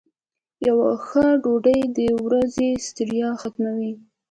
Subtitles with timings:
[0.67, 3.93] یو ښه ډوډۍ د ورځې ستړیا ختموي.